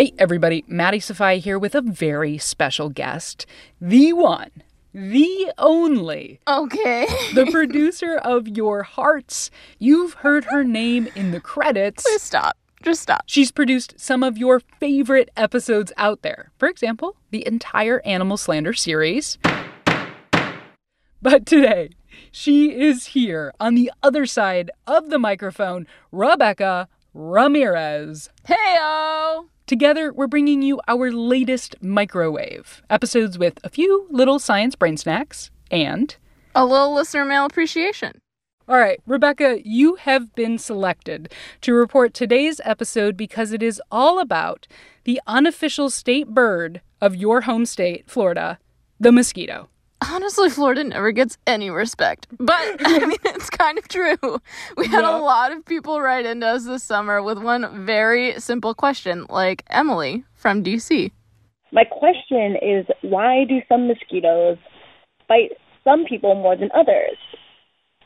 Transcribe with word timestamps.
Hey, 0.00 0.14
everybody, 0.18 0.64
Maddie 0.66 0.98
Sofia 0.98 1.34
here 1.34 1.58
with 1.58 1.74
a 1.74 1.82
very 1.82 2.38
special 2.38 2.88
guest. 2.88 3.44
The 3.82 4.14
one, 4.14 4.50
the 4.94 5.52
only, 5.58 6.40
Okay. 6.48 7.06
the 7.34 7.44
producer 7.52 8.16
of 8.16 8.48
Your 8.48 8.82
Hearts. 8.82 9.50
You've 9.78 10.14
heard 10.14 10.44
her 10.46 10.64
name 10.64 11.06
in 11.14 11.32
the 11.32 11.38
credits. 11.40 12.02
Please 12.04 12.22
stop. 12.22 12.56
Just 12.82 13.02
stop. 13.02 13.24
She's 13.26 13.52
produced 13.52 14.00
some 14.00 14.22
of 14.22 14.38
your 14.38 14.60
favorite 14.78 15.30
episodes 15.36 15.92
out 15.98 16.22
there. 16.22 16.50
For 16.56 16.66
example, 16.66 17.16
the 17.30 17.46
entire 17.46 18.00
Animal 18.06 18.38
Slander 18.38 18.72
series. 18.72 19.36
But 21.20 21.44
today, 21.44 21.90
she 22.32 22.70
is 22.74 23.08
here 23.08 23.52
on 23.60 23.74
the 23.74 23.92
other 24.02 24.24
side 24.24 24.70
of 24.86 25.10
the 25.10 25.18
microphone, 25.18 25.86
Rebecca 26.10 26.88
Ramirez. 27.12 28.30
Heyo. 28.48 29.48
Together, 29.70 30.12
we're 30.12 30.26
bringing 30.26 30.62
you 30.62 30.80
our 30.88 31.12
latest 31.12 31.76
microwave 31.80 32.82
episodes 32.90 33.38
with 33.38 33.60
a 33.62 33.68
few 33.68 34.08
little 34.10 34.40
science 34.40 34.74
brain 34.74 34.96
snacks 34.96 35.52
and. 35.70 36.16
A 36.56 36.66
little 36.66 36.92
listener 36.92 37.24
mail 37.24 37.44
appreciation. 37.44 38.20
All 38.66 38.78
right, 38.78 39.00
Rebecca, 39.06 39.60
you 39.64 39.94
have 39.94 40.34
been 40.34 40.58
selected 40.58 41.32
to 41.60 41.72
report 41.72 42.14
today's 42.14 42.60
episode 42.64 43.16
because 43.16 43.52
it 43.52 43.62
is 43.62 43.80
all 43.92 44.18
about 44.18 44.66
the 45.04 45.20
unofficial 45.28 45.88
state 45.88 46.26
bird 46.26 46.80
of 47.00 47.14
your 47.14 47.42
home 47.42 47.64
state, 47.64 48.10
Florida, 48.10 48.58
the 48.98 49.12
mosquito. 49.12 49.68
Honestly, 50.02 50.48
Florida 50.48 50.82
never 50.84 51.12
gets 51.12 51.36
any 51.46 51.70
respect. 51.70 52.26
But 52.38 52.56
I 52.84 53.06
mean, 53.06 53.18
it's 53.24 53.50
kind 53.50 53.78
of 53.78 53.86
true. 53.88 54.16
We 54.76 54.86
had 54.86 55.02
Yeah. 55.02 55.18
a 55.18 55.20
lot 55.20 55.52
of 55.52 55.64
people 55.64 56.00
write 56.00 56.24
into 56.26 56.46
us 56.46 56.64
this 56.64 56.82
summer 56.82 57.22
with 57.22 57.38
one 57.38 57.84
very 57.84 58.38
simple 58.40 58.74
question, 58.74 59.26
like 59.28 59.64
Emily 59.70 60.24
from 60.34 60.62
DC. 60.64 61.10
My 61.72 61.84
question 61.84 62.56
is 62.62 62.86
why 63.02 63.44
do 63.48 63.60
some 63.68 63.86
mosquitoes 63.86 64.58
bite 65.28 65.52
some 65.84 66.04
people 66.08 66.34
more 66.34 66.56
than 66.56 66.70
others? 66.74 67.16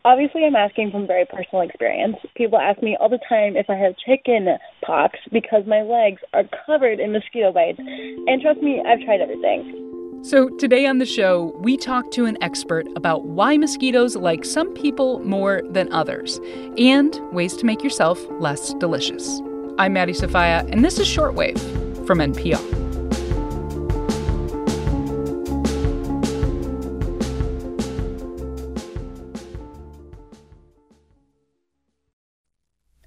Obviously, 0.04 0.44
I'm 0.44 0.54
asking 0.54 0.90
from 0.90 1.06
very 1.06 1.24
personal 1.24 1.62
experience. 1.62 2.16
People 2.36 2.58
ask 2.58 2.82
me 2.82 2.94
all 3.00 3.08
the 3.08 3.18
time 3.26 3.56
if 3.56 3.70
I 3.70 3.74
have 3.76 3.94
chicken 4.04 4.48
pox 4.84 5.18
because 5.32 5.62
my 5.66 5.80
legs 5.80 6.20
are 6.34 6.44
covered 6.66 7.00
in 7.00 7.12
mosquito 7.12 7.52
bites. 7.52 7.78
And 7.78 8.42
trust 8.42 8.60
me, 8.60 8.82
I've 8.86 9.00
tried 9.06 9.22
everything. 9.22 10.03
So, 10.24 10.48
today 10.48 10.86
on 10.86 11.00
the 11.00 11.04
show, 11.04 11.52
we 11.58 11.76
talk 11.76 12.10
to 12.12 12.24
an 12.24 12.38
expert 12.40 12.88
about 12.96 13.26
why 13.26 13.58
mosquitoes 13.58 14.16
like 14.16 14.42
some 14.46 14.72
people 14.72 15.18
more 15.18 15.60
than 15.68 15.92
others 15.92 16.40
and 16.78 17.20
ways 17.30 17.54
to 17.58 17.66
make 17.66 17.84
yourself 17.84 18.18
less 18.40 18.72
delicious. 18.72 19.42
I'm 19.76 19.92
Maddie 19.92 20.14
Sofia, 20.14 20.64
and 20.70 20.82
this 20.82 20.98
is 20.98 21.06
Shortwave 21.06 21.58
from 22.06 22.20
NPR. 22.20 22.93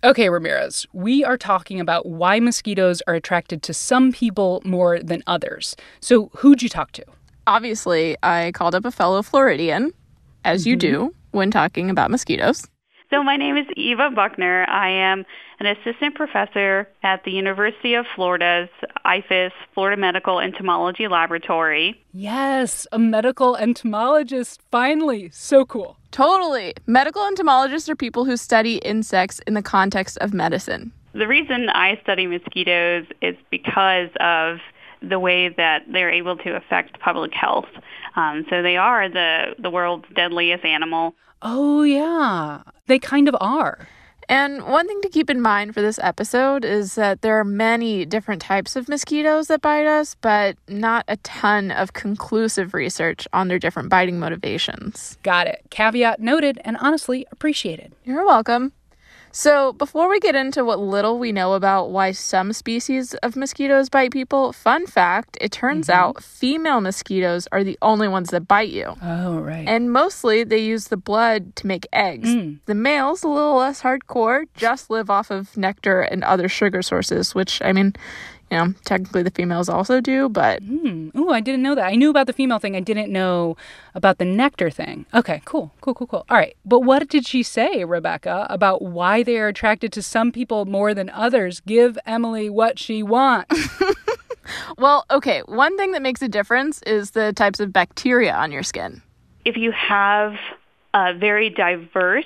Okay, 0.07 0.29
Ramirez, 0.29 0.87
we 0.93 1.25
are 1.25 1.37
talking 1.37 1.81
about 1.81 2.05
why 2.05 2.39
mosquitoes 2.39 3.01
are 3.07 3.15
attracted 3.15 3.61
to 3.63 3.73
some 3.73 4.13
people 4.13 4.61
more 4.63 5.03
than 5.03 5.21
others. 5.27 5.75
So, 5.99 6.31
who'd 6.37 6.63
you 6.63 6.69
talk 6.69 6.93
to? 6.93 7.03
Obviously, 7.45 8.15
I 8.23 8.53
called 8.53 8.73
up 8.73 8.85
a 8.85 8.91
fellow 8.91 9.21
Floridian, 9.21 9.91
as 10.45 10.65
you 10.65 10.77
mm-hmm. 10.77 11.07
do 11.07 11.15
when 11.31 11.51
talking 11.51 11.89
about 11.89 12.09
mosquitoes. 12.09 12.65
So, 13.09 13.21
my 13.21 13.35
name 13.35 13.57
is 13.57 13.65
Eva 13.75 14.09
Buckner. 14.09 14.63
I 14.69 14.87
am 14.87 15.25
an 15.59 15.65
assistant 15.65 16.15
professor 16.15 16.87
at 17.03 17.25
the 17.25 17.31
University 17.31 17.93
of 17.93 18.05
Florida's 18.15 18.69
IFAS, 19.05 19.51
Florida 19.73 19.99
Medical 19.99 20.39
Entomology 20.39 21.09
Laboratory. 21.09 22.01
Yes, 22.13 22.87
a 22.93 22.99
medical 22.99 23.57
entomologist. 23.57 24.61
Finally, 24.71 25.31
so 25.33 25.65
cool. 25.65 25.97
Totally. 26.17 26.73
Medical 26.87 27.27
entomologists 27.27 27.87
are 27.89 27.95
people 27.95 28.25
who 28.25 28.37
study 28.37 28.77
insects 28.77 29.39
in 29.45 29.53
the 29.53 29.61
context 29.61 30.17
of 30.17 30.33
medicine. 30.33 30.91
The 31.13 31.27
reason 31.27 31.69
I 31.69 31.99
study 32.01 32.25
mosquitoes 32.25 33.05
is 33.21 33.35
because 33.51 34.09
of 34.19 34.57
the 35.07 35.19
way 35.19 35.49
that 35.49 35.83
they're 35.87 36.09
able 36.09 36.35
to 36.37 36.55
affect 36.55 36.99
public 36.99 37.35
health. 37.35 37.67
Um, 38.15 38.47
so, 38.49 38.63
they 38.63 38.77
are 38.77 39.07
the, 39.07 39.53
the 39.59 39.69
world's 39.69 40.07
deadliest 40.15 40.65
animal. 40.65 41.13
Oh, 41.43 41.83
yeah, 41.83 42.63
they 42.87 42.97
kind 42.97 43.27
of 43.27 43.35
are. 43.39 43.87
And 44.29 44.65
one 44.65 44.87
thing 44.87 45.01
to 45.01 45.09
keep 45.09 45.29
in 45.29 45.41
mind 45.41 45.73
for 45.73 45.81
this 45.81 45.99
episode 46.01 46.65
is 46.65 46.95
that 46.95 47.21
there 47.21 47.39
are 47.39 47.45
many 47.45 48.05
different 48.05 48.41
types 48.41 48.75
of 48.75 48.89
mosquitoes 48.89 49.47
that 49.47 49.61
bite 49.61 49.85
us, 49.85 50.15
but 50.19 50.57
not 50.67 51.05
a 51.07 51.17
ton 51.17 51.71
of 51.71 51.93
conclusive 51.93 52.73
research 52.73 53.27
on 53.31 53.47
their 53.47 53.59
different 53.59 53.89
biting 53.89 54.19
motivations. 54.19 55.17
Got 55.23 55.47
it. 55.47 55.61
Caveat 55.69 56.19
noted 56.19 56.59
and 56.65 56.77
honestly 56.77 57.25
appreciated. 57.31 57.93
You're 58.03 58.25
welcome. 58.25 58.73
So, 59.37 59.73
before 59.73 60.09
we 60.09 60.19
get 60.19 60.33
into 60.33 60.65
what 60.65 60.79
little 60.79 61.19
we 61.19 61.31
know 61.31 61.53
about 61.53 61.91
why 61.91 62.11
some 62.11 62.53
species 62.53 63.13
of 63.21 63.35
mosquitoes 63.35 63.87
bite 63.87 64.09
people, 64.09 64.51
fun 64.51 64.87
fact 64.87 65.37
it 65.39 65.51
turns 65.51 65.89
mm-hmm. 65.89 65.99
out 65.99 66.23
female 66.23 66.81
mosquitoes 66.81 67.47
are 67.51 67.63
the 67.63 67.77
only 67.83 68.07
ones 68.07 68.31
that 68.31 68.47
bite 68.47 68.69
you. 68.69 68.95
Oh, 68.99 69.37
right. 69.37 69.67
And 69.67 69.93
mostly 69.93 70.43
they 70.43 70.57
use 70.57 70.87
the 70.87 70.97
blood 70.97 71.55
to 71.57 71.67
make 71.67 71.85
eggs. 71.93 72.29
Mm. 72.29 72.61
The 72.65 72.73
males, 72.73 73.23
a 73.23 73.27
little 73.27 73.57
less 73.57 73.83
hardcore, 73.83 74.45
just 74.55 74.89
live 74.89 75.11
off 75.11 75.29
of 75.29 75.55
nectar 75.55 76.01
and 76.01 76.23
other 76.23 76.49
sugar 76.49 76.81
sources, 76.81 77.35
which, 77.35 77.61
I 77.61 77.73
mean, 77.73 77.93
you 78.51 78.57
know, 78.57 78.73
technically 78.85 79.23
the 79.23 79.31
females 79.31 79.67
also 79.69 79.99
do, 80.01 80.29
but 80.29 80.61
Hmm. 80.63 81.09
Ooh, 81.17 81.29
I 81.31 81.39
didn't 81.41 81.61
know 81.61 81.75
that. 81.75 81.85
I 81.85 81.95
knew 81.95 82.09
about 82.09 82.27
the 82.27 82.33
female 82.33 82.59
thing. 82.59 82.75
I 82.75 82.79
didn't 82.79 83.11
know 83.11 83.57
about 83.95 84.17
the 84.19 84.25
nectar 84.25 84.69
thing. 84.69 85.05
Okay, 85.13 85.41
cool, 85.45 85.71
cool, 85.81 85.93
cool, 85.93 86.07
cool. 86.07 86.25
All 86.29 86.37
right. 86.37 86.55
But 86.65 86.81
what 86.81 87.09
did 87.09 87.25
she 87.25 87.43
say, 87.43 87.83
Rebecca, 87.83 88.47
about 88.49 88.81
why 88.81 89.23
they 89.23 89.37
are 89.37 89.47
attracted 89.47 89.91
to 89.93 90.01
some 90.01 90.31
people 90.31 90.65
more 90.65 90.93
than 90.93 91.09
others? 91.09 91.59
Give 91.61 91.97
Emily 92.05 92.49
what 92.49 92.79
she 92.79 93.03
wants. 93.03 93.69
well, 94.77 95.05
okay, 95.11 95.41
one 95.45 95.75
thing 95.77 95.91
that 95.91 96.01
makes 96.01 96.21
a 96.21 96.27
difference 96.29 96.81
is 96.83 97.11
the 97.11 97.33
types 97.33 97.59
of 97.59 97.73
bacteria 97.73 98.33
on 98.33 98.51
your 98.51 98.63
skin. 98.63 99.01
if 99.45 99.55
you 99.57 99.71
have 99.71 100.35
a 100.93 101.13
very 101.13 101.49
diverse 101.49 102.25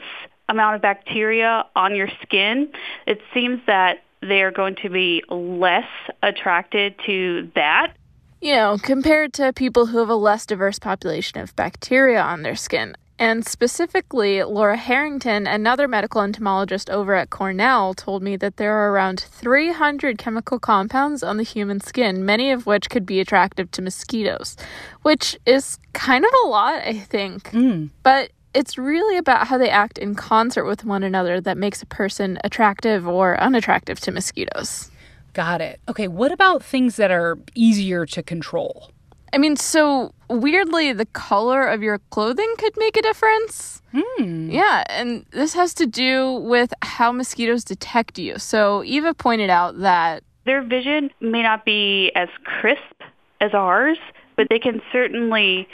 amount 0.50 0.76
of 0.76 0.82
bacteria 0.82 1.66
on 1.76 1.96
your 1.96 2.10
skin, 2.22 2.70
it 3.06 3.22
seems 3.34 3.60
that 3.68 4.04
they 4.22 4.42
are 4.42 4.52
going 4.52 4.76
to 4.84 4.90
be 4.90 5.24
less 5.30 5.88
attracted 6.24 6.96
to 7.06 7.52
that. 7.56 7.94
You 8.42 8.56
know, 8.56 8.78
compared 8.82 9.34
to 9.34 9.54
people 9.54 9.88
who 9.88 10.00
have 10.00 10.10
a 10.10 10.16
less 10.16 10.46
diverse 10.46 10.80
population 10.80 11.40
of 11.40 11.56
bacteria 11.56 12.22
on 12.22 12.42
their 12.42 12.56
skin. 12.56 12.96
And 13.22 13.46
specifically, 13.46 14.42
Laura 14.42 14.78
Harrington, 14.78 15.46
another 15.46 15.88
medical 15.88 16.24
entomologist 16.24 16.90
over 16.90 17.14
at 17.14 17.30
Cornell, 17.30 17.94
told 17.94 18.24
me 18.24 18.36
that 18.38 18.58
there 18.58 18.74
are 18.76 18.92
around 18.92 19.20
300 19.20 20.18
chemical 20.18 20.58
compounds 20.58 21.22
on 21.22 21.38
the 21.38 21.44
human 21.44 21.82
skin, 21.82 22.26
many 22.26 22.52
of 22.52 22.66
which 22.66 22.90
could 22.90 23.06
be 23.06 23.20
attractive 23.20 23.70
to 23.72 23.82
mosquitoes, 23.84 24.58
which 25.04 25.38
is 25.46 25.78
kind 25.94 26.26
of 26.26 26.32
a 26.44 26.48
lot, 26.48 26.82
I 26.82 26.94
think. 26.94 27.50
Hmm. 27.50 27.88
But 28.02 28.32
it's 28.54 28.78
really 28.78 29.18
about 29.18 29.48
how 29.48 29.58
they 29.58 29.70
act 29.70 29.98
in 29.98 30.16
concert 30.16 30.66
with 30.66 30.84
one 30.86 31.04
another 31.04 31.40
that 31.42 31.58
makes 31.58 31.82
a 31.82 31.86
person 31.86 32.38
attractive 32.44 33.08
or 33.08 33.40
unattractive 33.40 34.00
to 34.02 34.12
mosquitoes. 34.12 34.92
Got 35.34 35.62
it. 35.62 35.80
Okay, 35.88 36.08
what 36.08 36.32
about 36.32 36.64
things 36.64 36.98
that 36.98 37.12
are 37.12 37.38
easier 37.56 38.06
to 38.08 38.22
control? 38.22 38.92
I 39.34 39.38
mean, 39.38 39.56
so 39.56 40.14
weirdly, 40.30 40.92
the 40.92 41.06
color 41.06 41.66
of 41.66 41.82
your 41.82 42.00
clothing 42.10 42.54
could 42.58 42.74
make 42.76 42.98
a 42.98 43.02
difference. 43.02 43.82
Hmm. 43.94 44.50
Yeah, 44.50 44.84
and 44.90 45.26
this 45.32 45.54
has 45.54 45.74
to 45.76 45.86
do 45.86 46.34
with 46.34 46.74
how 46.82 47.12
mosquitoes 47.14 47.64
detect 47.64 48.20
you. 48.20 48.38
So 48.40 48.84
Eva 48.84 49.14
pointed 49.14 49.50
out 49.50 49.80
that 49.80 50.24
Their 50.46 50.62
vision 50.62 51.12
may 51.22 51.44
not 51.44 51.64
be 51.64 52.12
as 52.16 52.28
crisp 52.44 52.82
as 53.40 53.54
ours, 53.54 53.98
but 54.36 54.48
they 54.50 54.60
can 54.60 54.82
certainly 54.92 55.68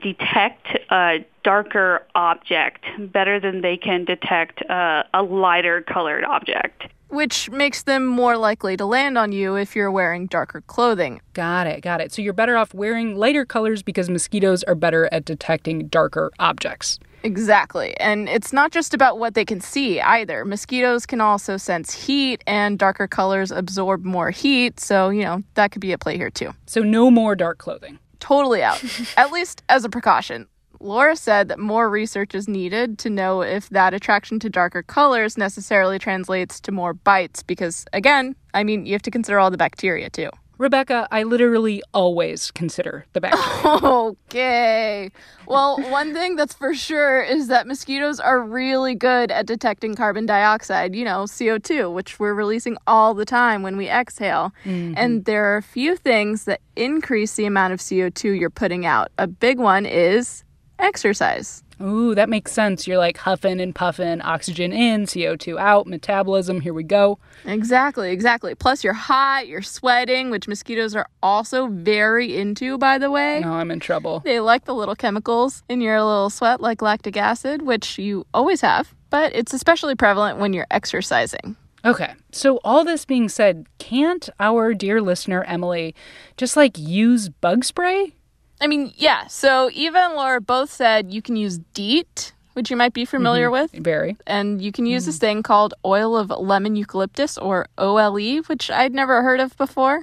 detect 0.00 0.66
a 0.90 1.24
darker 1.44 2.06
object 2.14 2.84
better 2.98 3.40
than 3.40 3.60
they 3.62 3.76
can 3.76 4.04
detect 4.04 4.60
a, 4.62 5.04
a 5.14 5.22
lighter 5.22 5.82
colored 5.82 6.24
object. 6.24 6.84
which 7.08 7.48
makes 7.50 7.84
them 7.84 8.06
more 8.06 8.36
likely 8.36 8.76
to 8.76 8.84
land 8.84 9.16
on 9.16 9.32
you 9.32 9.56
if 9.56 9.74
you're 9.74 9.90
wearing 9.90 10.26
darker 10.26 10.60
clothing. 10.66 11.20
Got 11.32 11.66
it, 11.66 11.80
got 11.80 12.00
it. 12.02 12.12
So 12.12 12.20
you're 12.20 12.34
better 12.34 12.56
off 12.56 12.74
wearing 12.74 13.16
lighter 13.16 13.46
colors 13.46 13.82
because 13.82 14.10
mosquitoes 14.10 14.62
are 14.64 14.74
better 14.74 15.08
at 15.10 15.24
detecting 15.24 15.88
darker 15.88 16.30
objects. 16.38 16.98
Exactly. 17.22 17.96
And 17.98 18.28
it's 18.28 18.52
not 18.52 18.72
just 18.72 18.94
about 18.94 19.18
what 19.18 19.34
they 19.34 19.44
can 19.44 19.60
see 19.60 20.00
either. 20.00 20.44
Mosquitoes 20.44 21.04
can 21.06 21.20
also 21.20 21.56
sense 21.56 21.92
heat, 21.92 22.44
and 22.46 22.78
darker 22.78 23.08
colors 23.08 23.50
absorb 23.50 24.04
more 24.04 24.30
heat. 24.30 24.78
So, 24.78 25.08
you 25.08 25.22
know, 25.24 25.42
that 25.54 25.72
could 25.72 25.80
be 25.80 25.92
at 25.92 26.00
play 26.00 26.16
here 26.16 26.30
too. 26.30 26.52
So 26.66 26.82
no 26.82 27.10
more 27.10 27.34
dark 27.34 27.58
clothing. 27.58 27.98
Totally 28.20 28.62
out, 28.62 28.82
at 29.16 29.32
least 29.32 29.62
as 29.68 29.84
a 29.84 29.88
precaution. 29.88 30.46
Laura 30.80 31.16
said 31.16 31.48
that 31.48 31.58
more 31.58 31.90
research 31.90 32.34
is 32.34 32.46
needed 32.46 32.98
to 33.00 33.10
know 33.10 33.42
if 33.42 33.68
that 33.70 33.94
attraction 33.94 34.38
to 34.38 34.48
darker 34.48 34.82
colors 34.82 35.36
necessarily 35.36 35.98
translates 35.98 36.60
to 36.60 36.70
more 36.70 36.94
bites 36.94 37.42
because, 37.42 37.84
again, 37.92 38.36
I 38.54 38.62
mean, 38.62 38.86
you 38.86 38.92
have 38.92 39.02
to 39.02 39.10
consider 39.10 39.40
all 39.40 39.50
the 39.50 39.56
bacteria 39.56 40.08
too. 40.08 40.30
Rebecca, 40.58 41.06
I 41.12 41.22
literally 41.22 41.82
always 41.94 42.50
consider 42.50 43.06
the 43.12 43.20
bacteria. 43.20 43.78
okay. 43.86 45.10
Well, 45.46 45.80
one 45.90 46.12
thing 46.12 46.34
that's 46.34 46.52
for 46.52 46.74
sure 46.74 47.22
is 47.22 47.46
that 47.46 47.66
mosquitoes 47.66 48.18
are 48.18 48.42
really 48.42 48.96
good 48.96 49.30
at 49.30 49.46
detecting 49.46 49.94
carbon 49.94 50.26
dioxide, 50.26 50.96
you 50.96 51.04
know, 51.04 51.24
CO2, 51.24 51.92
which 51.92 52.18
we're 52.18 52.34
releasing 52.34 52.76
all 52.88 53.14
the 53.14 53.24
time 53.24 53.62
when 53.62 53.76
we 53.76 53.88
exhale. 53.88 54.52
Mm-hmm. 54.64 54.94
And 54.96 55.24
there 55.24 55.44
are 55.44 55.56
a 55.56 55.62
few 55.62 55.96
things 55.96 56.44
that 56.44 56.60
increase 56.74 57.36
the 57.36 57.46
amount 57.46 57.72
of 57.72 57.78
CO2 57.78 58.38
you're 58.38 58.50
putting 58.50 58.84
out. 58.84 59.12
A 59.16 59.28
big 59.28 59.58
one 59.58 59.86
is 59.86 60.44
exercise. 60.78 61.62
Ooh, 61.80 62.14
that 62.14 62.28
makes 62.28 62.50
sense. 62.52 62.86
You're 62.86 62.98
like 62.98 63.18
huffing 63.18 63.60
and 63.60 63.74
puffing, 63.74 64.20
oxygen 64.22 64.72
in, 64.72 65.04
CO2 65.04 65.58
out, 65.58 65.86
metabolism, 65.86 66.60
here 66.60 66.74
we 66.74 66.82
go. 66.82 67.18
Exactly, 67.44 68.10
exactly. 68.10 68.54
Plus, 68.54 68.82
you're 68.82 68.92
hot, 68.92 69.46
you're 69.46 69.62
sweating, 69.62 70.30
which 70.30 70.48
mosquitoes 70.48 70.96
are 70.96 71.06
also 71.22 71.68
very 71.68 72.36
into, 72.36 72.78
by 72.78 72.98
the 72.98 73.10
way. 73.10 73.40
No, 73.40 73.52
I'm 73.52 73.70
in 73.70 73.78
trouble. 73.78 74.20
They 74.20 74.40
like 74.40 74.64
the 74.64 74.74
little 74.74 74.96
chemicals 74.96 75.62
in 75.68 75.80
your 75.80 76.02
little 76.02 76.30
sweat, 76.30 76.60
like 76.60 76.82
lactic 76.82 77.16
acid, 77.16 77.62
which 77.62 77.96
you 77.98 78.26
always 78.34 78.60
have, 78.60 78.92
but 79.10 79.32
it's 79.34 79.54
especially 79.54 79.94
prevalent 79.94 80.38
when 80.38 80.52
you're 80.52 80.66
exercising. 80.72 81.56
Okay, 81.84 82.14
so 82.32 82.58
all 82.64 82.84
this 82.84 83.04
being 83.04 83.28
said, 83.28 83.66
can't 83.78 84.28
our 84.40 84.74
dear 84.74 85.00
listener, 85.00 85.44
Emily, 85.44 85.94
just 86.36 86.56
like 86.56 86.76
use 86.76 87.28
bug 87.28 87.64
spray? 87.64 88.14
I 88.60 88.66
mean, 88.66 88.92
yeah. 88.96 89.26
So 89.26 89.70
Eva 89.72 89.98
and 89.98 90.14
Laura 90.14 90.40
both 90.40 90.70
said 90.70 91.12
you 91.12 91.22
can 91.22 91.36
use 91.36 91.58
DEET, 91.74 92.32
which 92.54 92.70
you 92.70 92.76
might 92.76 92.92
be 92.92 93.04
familiar 93.04 93.46
mm-hmm. 93.50 93.76
with. 93.76 93.84
Very. 93.84 94.16
And 94.26 94.60
you 94.60 94.72
can 94.72 94.86
use 94.86 95.04
mm. 95.04 95.06
this 95.06 95.18
thing 95.18 95.42
called 95.42 95.74
oil 95.84 96.16
of 96.16 96.30
lemon 96.30 96.76
eucalyptus 96.76 97.38
or 97.38 97.66
OLE, 97.78 98.38
which 98.46 98.70
I'd 98.70 98.92
never 98.92 99.22
heard 99.22 99.40
of 99.40 99.56
before. 99.56 100.02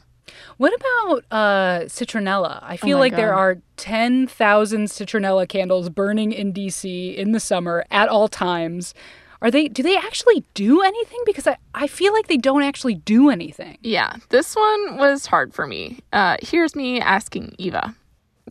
What 0.58 0.74
about 0.74 1.26
uh, 1.32 1.80
citronella? 1.86 2.60
I 2.64 2.78
feel 2.78 2.98
oh 2.98 3.00
like 3.00 3.12
God. 3.12 3.20
there 3.20 3.34
are 3.34 3.58
10,000 3.78 4.86
citronella 4.86 5.48
candles 5.48 5.90
burning 5.90 6.32
in 6.32 6.54
DC 6.54 7.16
in 7.16 7.32
the 7.32 7.40
summer 7.40 7.86
at 7.92 8.10
all 8.10 8.28
times. 8.28 8.94
Are 9.42 9.52
they 9.52 9.68
do 9.68 9.84
they 9.84 9.98
actually 9.98 10.44
do 10.54 10.82
anything? 10.82 11.20
Because 11.26 11.46
I, 11.46 11.58
I 11.74 11.88
feel 11.88 12.14
like 12.14 12.28
they 12.28 12.38
don't 12.38 12.64
actually 12.64 12.96
do 12.96 13.30
anything. 13.30 13.78
Yeah, 13.82 14.16
this 14.30 14.56
one 14.56 14.98
was 14.98 15.26
hard 15.28 15.54
for 15.54 15.68
me. 15.68 16.00
Uh, 16.14 16.38
here's 16.42 16.76
me 16.76 17.00
asking 17.00 17.54
Eva. 17.58 17.94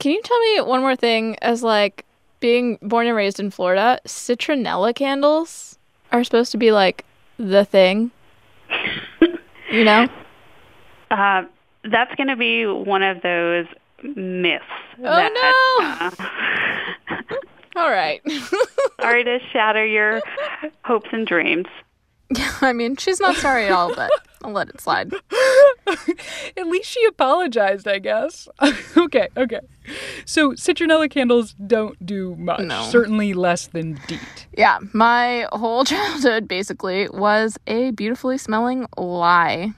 Can 0.00 0.12
you 0.12 0.20
tell 0.22 0.38
me 0.40 0.60
one 0.62 0.80
more 0.80 0.96
thing 0.96 1.36
as 1.40 1.62
like 1.62 2.04
being 2.40 2.78
born 2.82 3.06
and 3.06 3.16
raised 3.16 3.40
in 3.40 3.50
Florida, 3.50 4.00
citronella 4.06 4.94
candles 4.94 5.78
are 6.12 6.24
supposed 6.24 6.52
to 6.52 6.58
be 6.58 6.72
like 6.72 7.04
the 7.38 7.64
thing. 7.64 8.10
you 9.70 9.84
know? 9.84 10.08
Uh, 11.10 11.44
that's 11.84 12.12
going 12.16 12.26
to 12.26 12.34
be 12.34 12.66
one 12.66 13.02
of 13.02 13.22
those 13.22 13.66
myths. 14.16 14.64
Oh 14.98 15.02
that, 15.02 16.10
no! 16.18 17.16
Uh, 17.16 17.20
All 17.76 17.90
right. 17.90 18.20
sorry 19.00 19.22
to 19.22 19.38
shatter 19.52 19.84
your 19.86 20.20
hopes 20.84 21.08
and 21.12 21.24
dreams. 21.24 21.66
Yeah, 22.34 22.52
I 22.62 22.72
mean, 22.72 22.96
she's 22.96 23.20
not 23.20 23.36
sorry 23.36 23.66
at 23.66 23.72
all, 23.72 23.94
but 23.94 24.10
I'll 24.44 24.52
let 24.52 24.68
it 24.68 24.80
slide. 24.80 25.10
at 25.86 26.66
least 26.66 26.90
she 26.90 27.02
apologized, 27.06 27.88
I 27.88 27.98
guess. 27.98 28.46
okay, 28.96 29.28
okay. 29.38 29.60
So 30.26 30.52
citronella 30.52 31.10
candles 31.10 31.54
don't 31.54 32.04
do 32.04 32.36
much. 32.36 32.60
No. 32.60 32.82
Certainly 32.82 33.32
less 33.32 33.68
than 33.68 33.98
DEET. 34.06 34.46
Yeah, 34.56 34.80
my 34.92 35.48
whole 35.52 35.84
childhood 35.86 36.46
basically 36.46 37.08
was 37.08 37.56
a 37.66 37.92
beautifully 37.92 38.36
smelling 38.36 38.86
lie. 38.98 39.72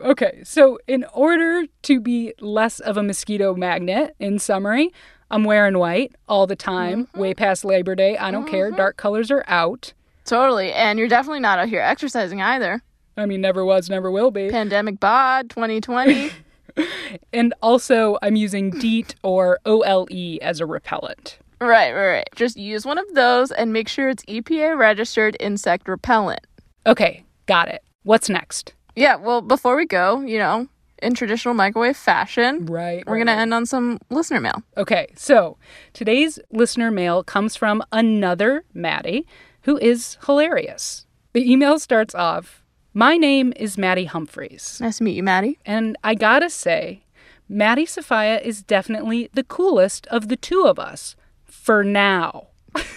okay, 0.00 0.40
so 0.42 0.80
in 0.88 1.04
order 1.14 1.66
to 1.82 2.00
be 2.00 2.34
less 2.40 2.80
of 2.80 2.96
a 2.96 3.02
mosquito 3.02 3.54
magnet, 3.54 4.16
in 4.18 4.40
summary, 4.40 4.92
I'm 5.30 5.44
wearing 5.44 5.78
white 5.78 6.16
all 6.28 6.48
the 6.48 6.56
time, 6.56 7.06
mm-hmm. 7.06 7.20
way 7.20 7.34
past 7.34 7.64
Labor 7.64 7.94
Day. 7.94 8.18
I 8.18 8.32
don't 8.32 8.42
mm-hmm. 8.42 8.50
care. 8.50 8.70
Dark 8.72 8.96
colors 8.96 9.30
are 9.30 9.44
out. 9.46 9.92
Totally. 10.24 10.72
And 10.72 10.98
you're 10.98 11.08
definitely 11.08 11.40
not 11.40 11.60
out 11.60 11.68
here 11.68 11.80
exercising 11.80 12.42
either. 12.42 12.82
I 13.20 13.26
mean, 13.26 13.40
never 13.40 13.64
was, 13.64 13.90
never 13.90 14.10
will 14.10 14.30
be. 14.30 14.48
Pandemic 14.50 14.98
bod 14.98 15.50
2020. 15.50 16.30
and 17.32 17.54
also, 17.62 18.18
I'm 18.22 18.36
using 18.36 18.70
DEET 18.70 19.14
or 19.22 19.58
OLE 19.66 20.38
as 20.42 20.60
a 20.60 20.66
repellent. 20.66 21.38
Right, 21.60 21.92
right, 21.92 22.06
right. 22.06 22.28
Just 22.34 22.56
use 22.56 22.86
one 22.86 22.98
of 22.98 23.12
those 23.14 23.50
and 23.50 23.72
make 23.72 23.88
sure 23.88 24.08
it's 24.08 24.24
EPA 24.24 24.78
registered 24.78 25.36
insect 25.40 25.88
repellent. 25.88 26.46
Okay, 26.86 27.24
got 27.46 27.68
it. 27.68 27.82
What's 28.02 28.30
next? 28.30 28.74
Yeah, 28.96 29.16
well, 29.16 29.42
before 29.42 29.76
we 29.76 29.84
go, 29.84 30.20
you 30.22 30.38
know, 30.38 30.68
in 31.02 31.14
traditional 31.14 31.54
microwave 31.54 31.96
fashion, 31.96 32.66
right, 32.66 33.04
we're 33.06 33.14
right, 33.14 33.18
going 33.18 33.26
to 33.26 33.32
end 33.32 33.52
on 33.52 33.66
some 33.66 33.98
listener 34.08 34.40
mail. 34.40 34.62
Okay, 34.76 35.08
so 35.16 35.58
today's 35.92 36.38
listener 36.50 36.90
mail 36.90 37.22
comes 37.22 37.56
from 37.56 37.82
another 37.92 38.64
Maddie 38.72 39.26
who 39.62 39.76
is 39.76 40.16
hilarious. 40.24 41.06
The 41.32 41.50
email 41.50 41.78
starts 41.78 42.14
off 42.14 42.59
My 42.92 43.16
name 43.16 43.52
is 43.54 43.78
Maddie 43.78 44.06
Humphreys. 44.06 44.80
Nice 44.80 44.98
to 44.98 45.04
meet 45.04 45.14
you, 45.14 45.22
Maddie. 45.22 45.60
And 45.64 45.96
I 46.02 46.16
gotta 46.16 46.50
say, 46.50 47.04
Maddie 47.48 47.86
Sofia 47.86 48.40
is 48.40 48.64
definitely 48.64 49.30
the 49.32 49.44
coolest 49.44 50.08
of 50.08 50.26
the 50.26 50.36
two 50.36 50.64
of 50.64 50.80
us 50.80 51.14
for 51.44 51.84
now. 51.84 52.48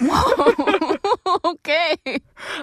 Whoa. 0.01 0.98
okay. 1.45 1.95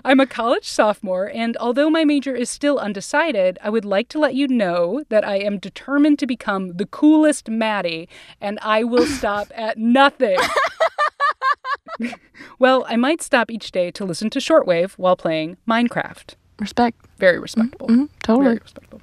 I'm 0.04 0.18
a 0.18 0.26
college 0.26 0.68
sophomore, 0.68 1.30
and 1.32 1.56
although 1.58 1.88
my 1.88 2.04
major 2.04 2.34
is 2.34 2.50
still 2.50 2.78
undecided, 2.78 3.60
I 3.62 3.70
would 3.70 3.84
like 3.84 4.08
to 4.08 4.18
let 4.18 4.34
you 4.34 4.48
know 4.48 5.04
that 5.08 5.24
I 5.24 5.36
am 5.36 5.58
determined 5.58 6.18
to 6.20 6.26
become 6.26 6.78
the 6.78 6.86
coolest 6.86 7.48
Maddie, 7.48 8.08
and 8.40 8.58
I 8.60 8.82
will 8.82 9.06
stop 9.18 9.52
at 9.54 9.78
nothing. 9.78 10.36
well, 12.58 12.84
I 12.88 12.96
might 12.96 13.22
stop 13.22 13.52
each 13.52 13.70
day 13.70 13.92
to 13.92 14.04
listen 14.04 14.30
to 14.30 14.40
shortwave 14.40 14.92
while 14.94 15.16
playing 15.16 15.58
Minecraft. 15.68 16.34
Respect. 16.60 16.98
Very 17.18 17.38
respectable. 17.38 17.88
Mm-hmm, 17.88 18.04
totally. 18.22 18.44
Very 18.44 18.58
respectable. 18.58 19.02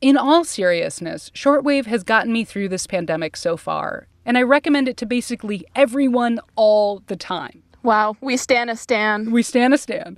In 0.00 0.16
all 0.16 0.44
seriousness, 0.44 1.30
shortwave 1.34 1.86
has 1.86 2.02
gotten 2.02 2.32
me 2.32 2.44
through 2.44 2.70
this 2.70 2.86
pandemic 2.86 3.36
so 3.36 3.56
far, 3.56 4.06
and 4.24 4.38
I 4.38 4.42
recommend 4.42 4.88
it 4.88 4.96
to 4.98 5.06
basically 5.06 5.64
everyone 5.76 6.40
all 6.56 7.02
the 7.06 7.16
time. 7.16 7.62
Wow, 7.82 8.16
we 8.20 8.36
stand 8.36 8.70
a 8.70 8.76
stand. 8.76 9.30
We 9.30 9.42
stand 9.42 9.74
a 9.74 9.78
stand. 9.78 10.16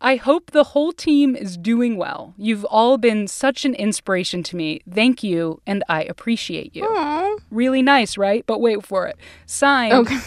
I 0.00 0.16
hope 0.16 0.50
the 0.50 0.64
whole 0.64 0.92
team 0.92 1.34
is 1.34 1.56
doing 1.56 1.96
well. 1.96 2.34
You've 2.36 2.64
all 2.66 2.98
been 2.98 3.26
such 3.26 3.64
an 3.64 3.74
inspiration 3.74 4.42
to 4.44 4.56
me. 4.56 4.82
Thank 4.88 5.22
you, 5.22 5.62
and 5.66 5.82
I 5.88 6.04
appreciate 6.04 6.76
you. 6.76 6.84
Aww. 6.84 7.38
Really 7.50 7.82
nice, 7.82 8.18
right? 8.18 8.44
But 8.46 8.60
wait 8.60 8.84
for 8.84 9.06
it. 9.06 9.16
Signed, 9.46 9.94
okay. 9.94 10.18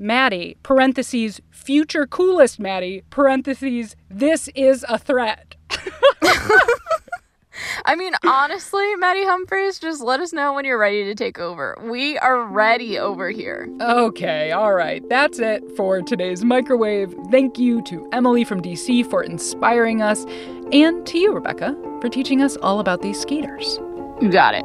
Maddie, 0.00 0.56
parentheses, 0.62 1.42
future 1.50 2.06
coolest 2.06 2.58
Maddie, 2.58 3.04
parentheses, 3.10 3.94
this 4.08 4.48
is 4.54 4.82
a 4.88 4.96
threat. 4.96 5.56
I 7.84 7.94
mean, 7.96 8.14
honestly, 8.26 8.96
Maddie 8.96 9.26
Humphreys, 9.26 9.78
just 9.78 10.00
let 10.00 10.20
us 10.20 10.32
know 10.32 10.54
when 10.54 10.64
you're 10.64 10.78
ready 10.78 11.04
to 11.04 11.14
take 11.14 11.38
over. 11.38 11.76
We 11.82 12.16
are 12.16 12.42
ready 12.46 12.98
over 12.98 13.28
here. 13.28 13.68
Okay, 13.82 14.52
all 14.52 14.72
right. 14.72 15.06
That's 15.10 15.38
it 15.38 15.62
for 15.76 16.00
today's 16.00 16.42
microwave. 16.44 17.14
Thank 17.30 17.58
you 17.58 17.82
to 17.82 18.08
Emily 18.10 18.42
from 18.44 18.62
DC 18.62 19.08
for 19.10 19.22
inspiring 19.22 20.00
us, 20.00 20.24
and 20.72 21.06
to 21.08 21.18
you, 21.18 21.34
Rebecca, 21.34 21.76
for 22.00 22.08
teaching 22.08 22.40
us 22.40 22.56
all 22.62 22.80
about 22.80 23.02
these 23.02 23.20
skaters. 23.20 23.78
You 24.22 24.30
got 24.30 24.54
it. 24.54 24.64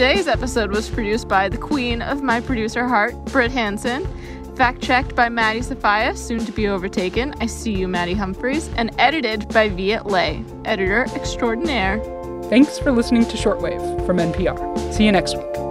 Today's 0.00 0.28
episode 0.28 0.70
was 0.70 0.88
produced 0.88 1.28
by 1.28 1.50
the 1.50 1.58
queen 1.58 2.00
of 2.00 2.22
my 2.22 2.40
producer 2.40 2.88
heart, 2.88 3.14
Brit 3.26 3.50
Hanson, 3.50 4.08
fact 4.56 4.80
checked 4.80 5.14
by 5.14 5.28
Maddie 5.28 5.60
Sofia, 5.60 6.16
soon 6.16 6.42
to 6.46 6.52
be 6.52 6.68
overtaken. 6.68 7.34
I 7.38 7.44
see 7.44 7.72
you, 7.72 7.86
Maddie 7.86 8.14
Humphreys, 8.14 8.70
and 8.78 8.90
edited 8.98 9.46
by 9.50 9.68
Viet 9.68 10.06
Le, 10.06 10.42
editor 10.64 11.04
extraordinaire. 11.14 11.98
Thanks 12.44 12.78
for 12.78 12.92
listening 12.92 13.26
to 13.26 13.36
Shortwave 13.36 14.06
from 14.06 14.16
NPR. 14.16 14.94
See 14.94 15.04
you 15.04 15.12
next 15.12 15.36
week. 15.36 15.69